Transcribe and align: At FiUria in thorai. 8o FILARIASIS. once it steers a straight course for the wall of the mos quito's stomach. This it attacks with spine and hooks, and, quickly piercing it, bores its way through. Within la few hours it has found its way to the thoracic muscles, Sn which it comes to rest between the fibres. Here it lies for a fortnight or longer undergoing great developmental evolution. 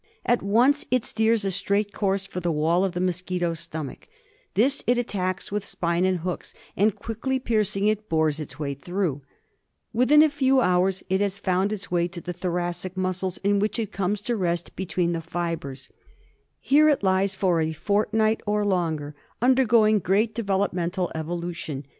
At 0.25 0.39
FiUria 0.39 0.41
in 0.41 0.41
thorai. 0.41 0.41
8o 0.41 0.41
FILARIASIS. 0.41 0.55
once 0.55 0.85
it 0.89 1.05
steers 1.05 1.45
a 1.45 1.51
straight 1.51 1.93
course 1.93 2.25
for 2.25 2.39
the 2.39 2.51
wall 2.51 2.83
of 2.83 2.93
the 2.93 2.99
mos 2.99 3.21
quito's 3.21 3.59
stomach. 3.59 4.07
This 4.55 4.83
it 4.87 4.97
attacks 4.97 5.51
with 5.51 5.63
spine 5.63 6.05
and 6.05 6.17
hooks, 6.21 6.55
and, 6.75 6.95
quickly 6.95 7.37
piercing 7.37 7.85
it, 7.85 8.09
bores 8.09 8.39
its 8.39 8.57
way 8.57 8.73
through. 8.73 9.21
Within 9.93 10.21
la 10.21 10.29
few 10.29 10.59
hours 10.59 11.03
it 11.07 11.21
has 11.21 11.37
found 11.37 11.71
its 11.71 11.91
way 11.91 12.07
to 12.07 12.19
the 12.19 12.33
thoracic 12.33 12.97
muscles, 12.97 13.37
Sn 13.45 13.59
which 13.59 13.77
it 13.77 13.91
comes 13.91 14.21
to 14.21 14.35
rest 14.35 14.75
between 14.75 15.11
the 15.11 15.21
fibres. 15.21 15.89
Here 16.59 16.89
it 16.89 17.03
lies 17.03 17.35
for 17.35 17.61
a 17.61 17.71
fortnight 17.71 18.41
or 18.47 18.65
longer 18.65 19.13
undergoing 19.39 19.99
great 19.99 20.33
developmental 20.33 21.11
evolution. 21.13 21.85